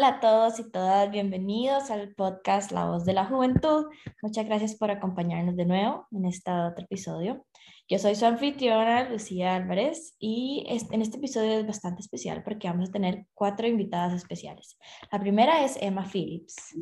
[0.00, 3.84] Hola a todos y todas, bienvenidos al podcast La Voz de la Juventud.
[4.22, 7.44] Muchas gracias por acompañarnos de nuevo en este otro episodio.
[7.86, 12.88] Yo soy su anfitriona, Lucía Álvarez, y en este episodio es bastante especial porque vamos
[12.88, 14.78] a tener cuatro invitadas especiales.
[15.12, 16.78] La primera es Emma Phillips.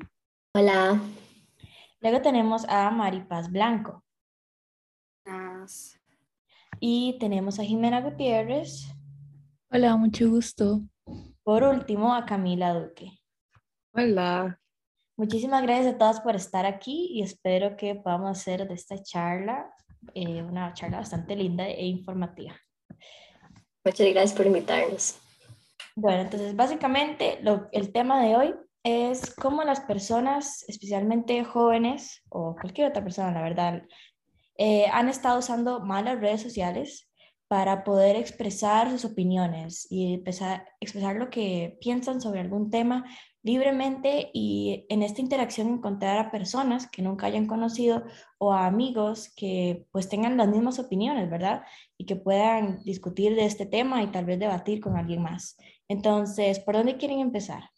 [0.54, 1.00] Hola.
[2.00, 4.04] Luego tenemos a Maripaz Blanco.
[6.78, 8.94] Y tenemos a Jimena Gutiérrez.
[9.72, 10.82] Hola, mucho gusto.
[11.48, 13.10] Por último, a Camila Duque.
[13.94, 14.60] Hola.
[15.16, 19.74] Muchísimas gracias a todas por estar aquí y espero que podamos hacer de esta charla
[20.12, 22.54] eh, una charla bastante linda e informativa.
[23.82, 25.16] Muchas gracias por invitarnos.
[25.96, 32.56] Bueno, entonces básicamente lo, el tema de hoy es cómo las personas, especialmente jóvenes o
[32.60, 33.82] cualquier otra persona, la verdad,
[34.58, 37.07] eh, han estado usando mal las redes sociales
[37.48, 43.04] para poder expresar sus opiniones y empezar, expresar lo que piensan sobre algún tema
[43.42, 48.04] libremente y en esta interacción encontrar a personas que nunca hayan conocido
[48.36, 51.62] o a amigos que pues tengan las mismas opiniones, ¿verdad?
[51.96, 55.56] Y que puedan discutir de este tema y tal vez debatir con alguien más.
[55.88, 57.70] Entonces, ¿por dónde quieren empezar?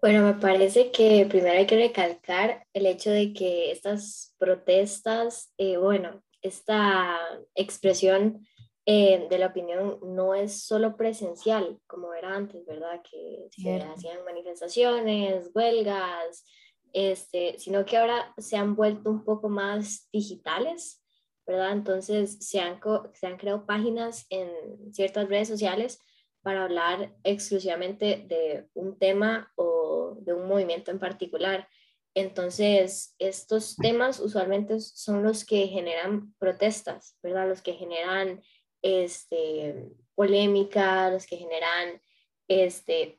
[0.00, 5.78] Bueno, me parece que primero hay que recalcar el hecho de que estas protestas, eh,
[5.78, 7.18] bueno, esta
[7.54, 8.46] expresión
[8.86, 13.00] eh, de la opinión no es solo presencial como era antes, ¿verdad?
[13.10, 16.44] Que se hacían manifestaciones, huelgas,
[16.92, 21.02] este, sino que ahora se han vuelto un poco más digitales,
[21.46, 21.72] ¿verdad?
[21.72, 22.78] Entonces se han,
[23.14, 24.48] se han creado páginas en
[24.92, 25.98] ciertas redes sociales
[26.42, 31.66] para hablar exclusivamente de un tema o de un movimiento en particular.
[32.14, 37.48] Entonces, estos temas usualmente son los que generan protestas, ¿verdad?
[37.48, 38.40] Los que generan
[38.82, 42.00] este, polémicas, los que generan
[42.46, 43.18] este,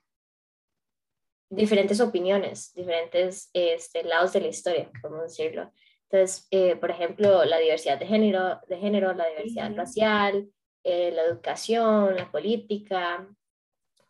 [1.50, 5.72] diferentes opiniones, diferentes este, lados de la historia, como decirlo.
[6.09, 10.50] Entonces, eh, por ejemplo, la diversidad de género, de género la diversidad racial,
[10.84, 13.28] eh, la educación, la política,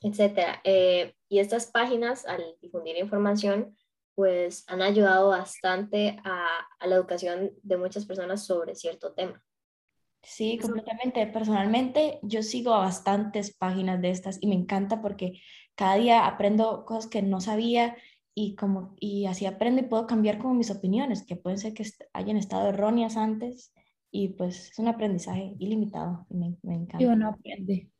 [0.01, 0.59] etc.
[0.63, 3.75] Eh, y estas páginas, al difundir información,
[4.15, 6.47] pues han ayudado bastante a,
[6.85, 9.43] la educación de muchas personas sobre cierto tema.
[10.23, 11.27] Sí, completamente.
[11.27, 15.41] Personalmente, yo sigo a bastantes páginas de estas y me encanta porque
[15.75, 17.95] cada día aprendo cosas que no sabía
[18.33, 21.85] y, como, y así aprendo y puedo cambiar como mis opiniones, que pueden ser que
[22.13, 23.71] hayan estado erróneas antes
[24.09, 27.03] y pues es un aprendizaje ilimitado y me, me encanta.
[27.03, 27.91] Y uno aprende.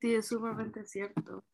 [0.00, 1.44] Sí, es sumamente cierto.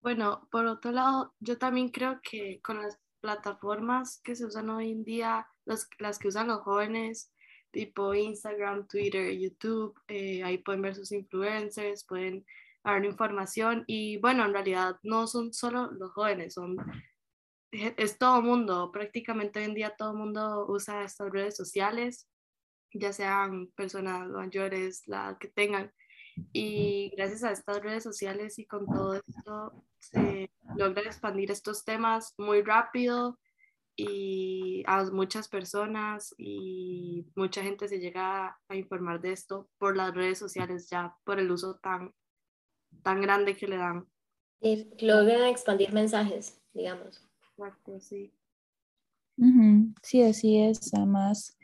[0.00, 4.92] Bueno, por otro lado, yo también creo que con las plataformas que se usan hoy
[4.92, 7.32] en día, las que usan los jóvenes,
[7.70, 12.46] tipo Instagram, Twitter, YouTube, eh, ahí pueden ver sus influencers, pueden
[12.84, 16.76] dar información y bueno, en realidad no son solo los jóvenes, son
[17.70, 22.26] es todo mundo, prácticamente hoy en día todo mundo usa estas redes sociales,
[22.92, 25.92] ya sean personas mayores, la que tengan.
[26.52, 32.34] Y gracias a estas redes sociales y con todo esto se logra expandir estos temas
[32.38, 33.38] muy rápido
[33.96, 40.14] y a muchas personas y mucha gente se llega a informar de esto por las
[40.14, 42.14] redes sociales ya, por el uso tan,
[43.02, 44.06] tan grande que le dan.
[44.60, 47.28] Y logran expandir mensajes, digamos.
[47.56, 48.32] Exacto, sí.
[50.02, 50.92] Sí, así es.
[50.94, 51.56] Además,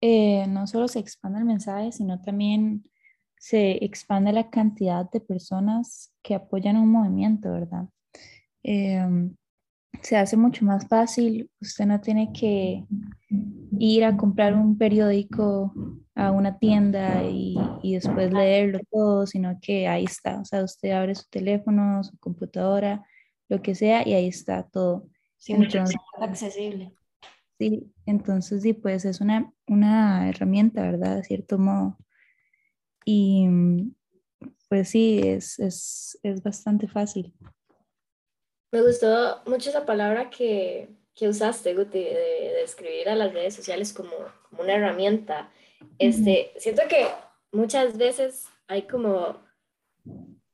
[0.00, 2.90] eh, no solo se expande el mensaje, sino también
[3.44, 7.84] se expande la cantidad de personas que apoyan un movimiento, ¿verdad?
[8.62, 9.36] Em,
[10.00, 12.86] se hace mucho más fácil, usted no tiene que
[13.78, 15.74] ir a comprar un periódico
[16.14, 20.92] a una tienda y, y, después leerlo todo, sino que ahí está, o sea, usted
[20.92, 23.04] abre su teléfono, su computadora,
[23.50, 25.06] lo que sea, y ahí está todo.
[25.36, 26.94] Sí, mucho más accesible.
[27.58, 31.16] Sí, entonces sí, pues es una, una herramienta, ¿verdad?
[31.16, 31.98] De cierto modo.
[33.04, 33.94] Y mm,
[34.68, 37.32] pues sí, es, es, es bastante fácil.
[38.72, 43.92] Me gustó mucho esa palabra que, que usaste, Guti, de, describir a las redes sociales
[43.92, 44.10] como,
[44.48, 45.50] como una herramienta.
[45.98, 47.06] Este, Siento que
[47.52, 49.36] muchas veces hay como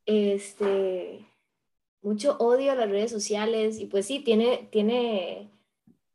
[0.05, 1.27] este,
[2.03, 5.51] mucho odio a las redes sociales y pues sí, tiene, tiene,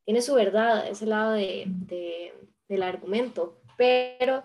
[0.03, 2.33] tiene su verdad ese lado de, de,
[2.67, 4.43] del argumento, pero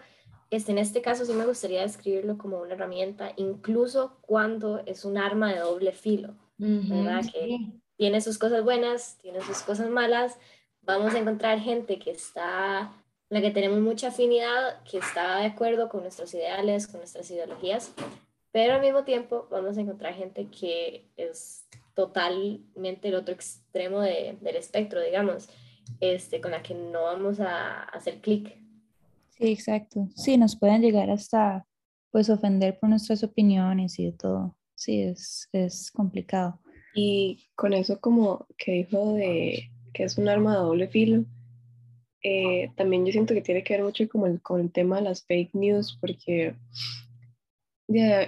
[0.51, 5.17] este, en este caso sí me gustaría describirlo como una herramienta, incluso cuando es un
[5.17, 7.23] arma de doble filo, ¿verdad?
[7.33, 7.59] Que
[7.97, 10.39] tiene sus cosas buenas, tiene sus cosas malas.
[10.83, 12.93] Vamos a encontrar gente que está,
[13.29, 17.93] la que tenemos mucha afinidad, que está de acuerdo con nuestros ideales, con nuestras ideologías,
[18.53, 21.65] pero al mismo tiempo vamos a encontrar gente que es
[21.95, 25.49] totalmente el otro extremo de, del espectro, digamos,
[26.01, 28.60] este, con la que no vamos a hacer clic.
[29.41, 30.09] Sí, exacto.
[30.15, 31.67] Sí, nos pueden llegar hasta
[32.11, 34.55] pues ofender por nuestras opiniones y todo.
[34.75, 36.61] Sí, es, es complicado.
[36.95, 41.25] Y con eso como que dijo de que es un arma de doble filo,
[42.23, 45.03] eh, también yo siento que tiene que ver mucho como el, con el tema de
[45.03, 46.55] las fake news, porque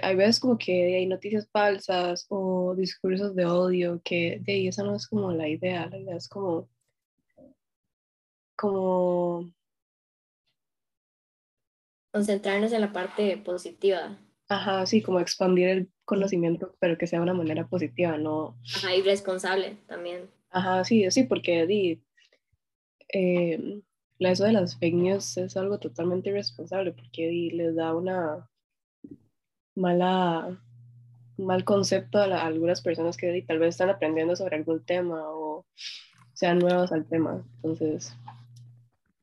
[0.01, 4.83] hay veces como que hay noticias falsas o discursos de odio, que de ahí esa
[4.83, 6.67] no es como la idea, la idea es como,
[8.57, 9.53] como...
[12.13, 14.15] Concentrarnos en la parte positiva.
[14.47, 18.55] Ajá, sí, como expandir el conocimiento, pero que sea de una manera positiva, no...
[18.75, 20.29] Ajá, y responsable también.
[20.51, 22.03] Ajá, sí, sí, porque di,
[23.11, 23.81] eh,
[24.19, 28.47] eso de las fake news es algo totalmente irresponsable, porque di, les da una
[29.73, 30.61] mala
[31.37, 35.65] mal concepto a, algunas personas que tal vez están aprendiendo sobre algún tema o
[36.33, 37.43] sean nuevos al tema.
[37.55, 38.15] Entonces,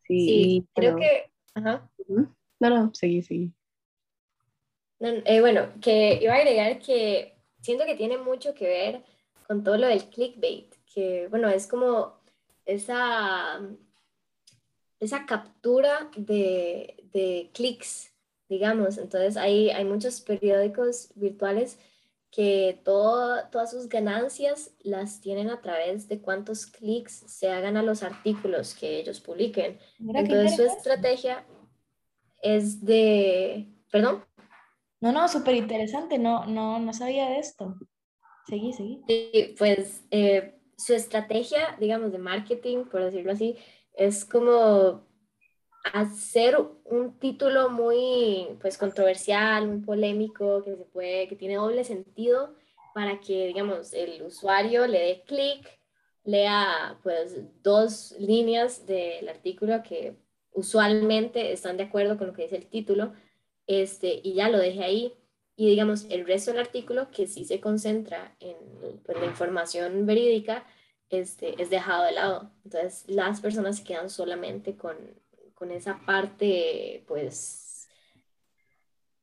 [0.09, 1.31] sí, creo que...
[1.55, 1.89] Ajá.
[2.61, 3.53] No, no, seguí, seguí.
[5.01, 9.03] Eh, bueno, que iba a agregar que siento que tiene mucho que ver
[9.47, 12.21] con todo lo del clickbait, que bueno, es como
[12.67, 13.61] esa,
[15.01, 18.13] esa captura de, de clics,
[18.49, 18.99] digamos.
[18.99, 21.79] Entonces hay, hay muchos periódicos virtuales
[22.31, 27.83] que todo, todas sus ganancias las tienen a través de cuántos clics se hagan a
[27.83, 29.79] los artículos que ellos publiquen.
[29.99, 31.45] Entonces su estrategia
[32.41, 33.69] es de...
[33.91, 34.25] ¿Perdón?
[35.01, 37.75] No, no, súper interesante, no, no, no sabía de esto.
[38.47, 39.03] Seguí, seguí.
[39.09, 43.57] Sí, pues eh, su estrategia, digamos, de marketing, por decirlo así,
[43.95, 45.07] es como
[45.93, 52.55] hacer un título muy pues controversial, muy polémico, que se puede, que tiene doble sentido
[52.95, 55.81] para que digamos el usuario le dé clic,
[56.25, 60.17] lea pues dos líneas del artículo que
[60.53, 63.13] usualmente están de acuerdo con lo que dice el título,
[63.67, 65.15] este, y ya lo deje ahí.
[65.57, 68.57] Y digamos, el resto del artículo, que sí se concentra en
[69.05, 70.65] pues, la información verídica,
[71.11, 72.51] este, es dejado de lado.
[72.65, 74.97] Entonces, las personas se quedan solamente con,
[75.55, 77.89] con esa parte, pues,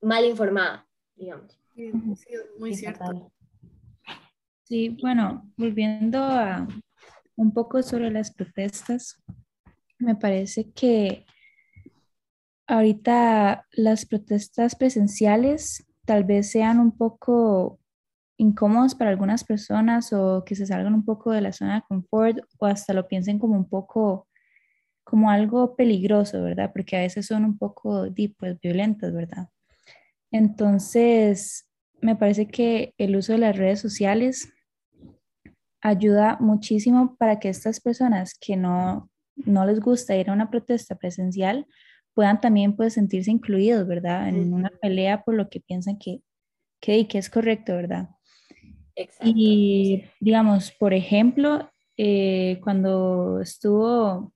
[0.01, 1.59] mal informada, digamos.
[1.75, 1.91] Sí,
[2.59, 3.31] muy cierto.
[4.63, 6.68] Sí, bueno, volviendo a
[7.35, 9.24] un poco sobre las protestas,
[10.00, 11.26] me parece que
[12.68, 17.80] ahorita las protestas presenciales tal vez sean un poco
[18.38, 22.40] incómodos para algunas personas o que se salgan un poco de la zona de confort
[22.60, 24.28] o hasta lo piensen como un poco
[25.04, 26.72] como algo peligroso, ¿verdad?
[26.74, 28.08] Porque a veces son un poco
[28.38, 29.48] pues, violentas, ¿verdad?
[30.32, 31.70] Entonces,
[32.02, 34.50] me parece que el uso de las redes sociales
[35.82, 39.10] ayuda muchísimo para que estas personas que no,
[39.45, 41.66] no les gusta ir a una protesta presencial
[42.18, 44.28] puedan también pues, sentirse incluidos, ¿verdad?
[44.28, 46.24] En una pelea por lo que piensan que,
[46.81, 48.10] que, que es correcto, ¿verdad?
[48.95, 49.31] Exacto.
[49.36, 54.34] Y digamos, por ejemplo, eh, cuando estuvo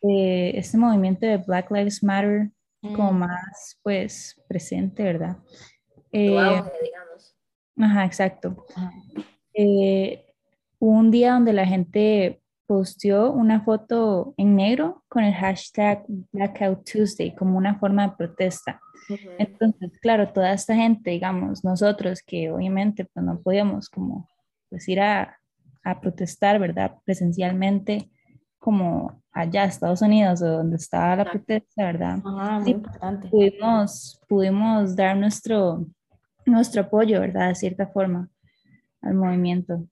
[0.00, 5.36] eh, este movimiento de Black Lives Matter como más pues presente, ¿verdad?
[6.10, 7.36] Eh, digamos.
[7.76, 8.64] Ajá, exacto.
[10.78, 17.34] un día donde la gente posteó una foto en negro con el hashtag Blackout Tuesday
[17.34, 18.80] como una forma de protesta.
[19.38, 24.28] Entonces, claro, toda esta gente, digamos, nosotros que obviamente pues no podíamos como
[24.68, 25.38] pues ir a,
[25.84, 26.96] a protestar, ¿verdad?
[27.04, 28.10] Presencialmente
[28.58, 32.18] como allá, Estados Unidos, donde estaba la protesta, ¿verdad?
[32.24, 33.28] Ah, muy importante.
[33.28, 35.86] Pudimos, pudimos dar nuestro,
[36.44, 37.48] nuestro apoyo, ¿verdad?
[37.48, 38.28] De cierta forma
[39.02, 39.86] al movimiento.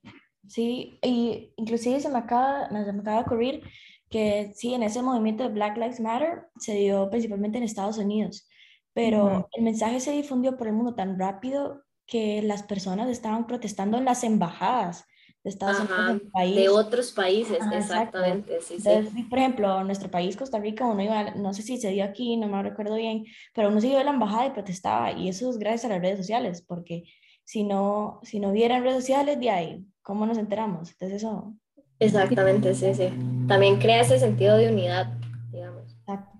[0.49, 3.63] Sí, y inclusive se me acaba, se me acaba de ocurrir
[4.11, 8.49] que sí, en ese movimiento de Black Lives Matter se dio principalmente en Estados Unidos,
[8.93, 13.97] pero el mensaje se difundió por el mundo tan rápido que las personas estaban protestando
[13.99, 15.05] en las embajadas
[15.43, 16.55] de Estados Unidos país.
[16.55, 18.61] De otros países, exactamente.
[18.61, 19.23] Sí, sí.
[19.29, 22.47] Por ejemplo, nuestro país, Costa Rica, uno iba, no sé si se dio aquí, no
[22.47, 23.25] me recuerdo bien,
[23.55, 26.03] pero uno se iba a la embajada y protestaba, y eso es gracias a las
[26.03, 27.05] redes sociales, porque
[27.45, 30.91] si no, si no vieran redes sociales, de ahí, ¿cómo nos enteramos?
[30.93, 31.55] Entonces eso...
[32.01, 33.09] Exactamente, sí, sí.
[33.47, 35.13] También crea ese sentido de unidad,
[35.53, 35.93] digamos.
[35.93, 36.39] Exacto.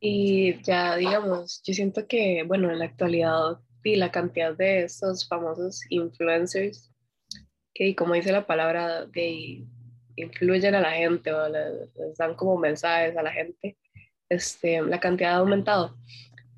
[0.00, 5.28] Y ya, digamos, yo siento que, bueno, en la actualidad y la cantidad de estos
[5.28, 6.90] famosos influencers
[7.74, 9.64] que, como dice la palabra, que
[10.16, 13.76] influyen a la gente o les, dan como mensajes a la gente,
[14.28, 15.96] este, la cantidad ha aumentado.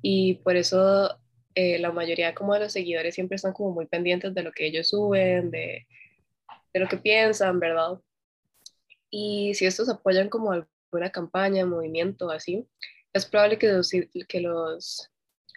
[0.01, 1.17] Y por eso
[1.59, 4.67] eh, la mayoría como de los seguidores siempre están como muy pendientes de lo que
[4.67, 5.87] ellos suben, de,
[6.71, 7.99] de lo que piensan, ¿verdad?
[9.09, 12.67] Y si estos apoyan como alguna campaña, movimiento, así,
[13.11, 15.11] es probable que los, que los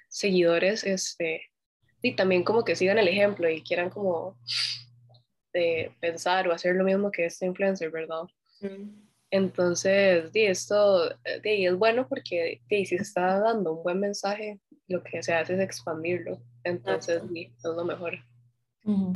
[0.08, 1.50] seguidores este,
[2.00, 4.38] y también como que sigan el ejemplo y quieran como
[5.52, 8.22] de pensar o hacer lo mismo que este influencer, ¿verdad?
[9.30, 14.00] Entonces, di, esto eh, di, es bueno porque di, si se está dando un buen
[14.00, 16.42] mensaje, lo que se hace es expandirlo.
[16.64, 18.18] Entonces, di, es lo mejor.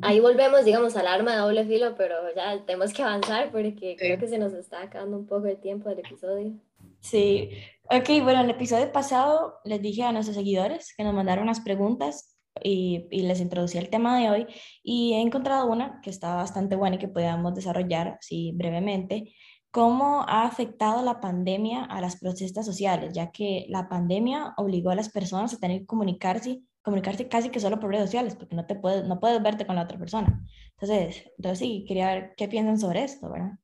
[0.02, 4.18] Ahí volvemos, digamos, al arma de doble filo, pero ya tenemos que avanzar porque creo
[4.18, 6.52] que se nos está acabando un poco el tiempo del episodio.
[7.00, 7.50] Sí,
[7.84, 11.60] ok, bueno, en el episodio pasado les dije a nuestros seguidores que nos mandaron unas
[11.60, 14.46] preguntas y, les introducí el tema de hoy
[14.82, 19.34] y he encontrado una que está bastante buena y que podamos desarrollar así brevemente.
[19.74, 23.12] ¿Cómo ha afectado la pandemia a las protestas sociales?
[23.12, 27.58] Ya que la pandemia obligó a las personas a tener que comunicarse, comunicarse casi que
[27.58, 30.40] solo por redes sociales, porque no, te puedes, no puedes verte con la otra persona.
[30.78, 31.28] Entonces,
[31.58, 33.58] sí, quería ver qué piensan sobre esto, ¿verdad?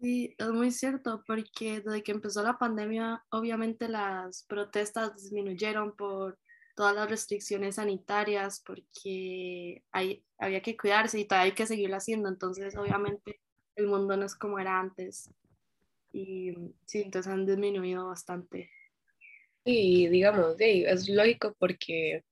[0.00, 6.38] Sí, es muy cierto, porque desde que empezó la pandemia, obviamente las protestas disminuyeron por
[6.74, 12.30] todas las restricciones sanitarias porque hay, había que cuidarse y todavía hay que seguirlo haciendo.
[12.30, 13.42] Entonces, obviamente,
[13.76, 15.30] el mundo no es como era antes.
[16.12, 16.54] Y
[16.84, 18.70] sí, entonces han disminuido bastante.
[19.64, 22.24] Y digamos, sí, es lógico porque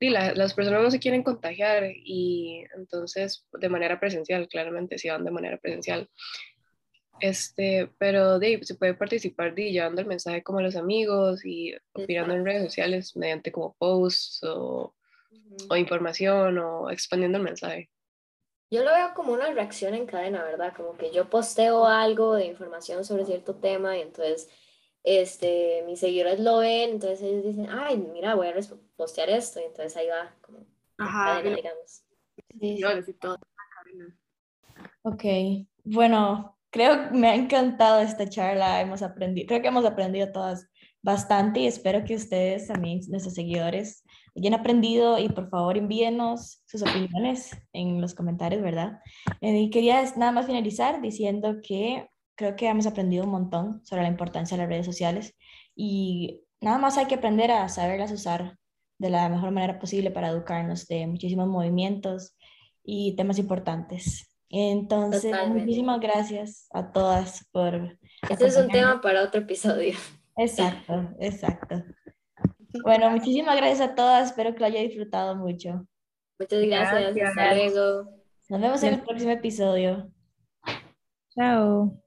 [0.00, 5.24] sí, las personas no se quieren contagiar y entonces de manera presencial, claramente, si van
[5.24, 6.08] de manera presencial.
[7.20, 11.74] Este, pero de, se puede participar de, llevando el mensaje como a los amigos y
[11.92, 14.94] opinando en redes sociales mediante como posts o,
[15.68, 17.90] o, información o expandiendo el mensaje.
[18.70, 20.72] Yo lo veo como una reacción en cadena, ¿verdad?
[20.76, 24.48] Como que yo posteo algo de información sobre cierto tema y entonces
[25.02, 28.54] este, mis seguidores lo ven, entonces ellos dicen, ay, mira, voy a
[28.96, 30.66] postear esto y entonces ahí va como
[30.98, 32.02] Ajá, cadena, digamos.
[32.60, 32.80] Sí,
[35.02, 35.24] Ok,
[35.84, 40.68] bueno, creo que me ha encantado esta charla, hemos aprendido, creo que hemos aprendido todas
[41.02, 44.04] bastante y espero que ustedes también, nuestros seguidores,
[44.36, 49.00] hayan aprendido y por favor envíenos sus opiniones en los comentarios, ¿verdad?
[49.40, 54.02] Eh, y quería nada más finalizar diciendo que creo que hemos aprendido un montón sobre
[54.02, 55.36] la importancia de las redes sociales
[55.74, 58.56] y nada más hay que aprender a saberlas usar
[58.98, 62.36] de la mejor manera posible para educarnos de muchísimos movimientos
[62.84, 64.30] y temas importantes.
[64.50, 67.98] Entonces, muchísimas gracias a todas por...
[68.28, 69.94] Este es un tema para otro episodio.
[70.36, 71.84] Exacto, exacto.
[72.82, 75.86] Bueno, muchísimas gracias a todas, espero que lo haya disfrutado mucho.
[76.38, 78.10] Muchas gracias, hasta luego.
[78.48, 80.10] Nos vemos en el próximo episodio.
[81.30, 82.02] Chao.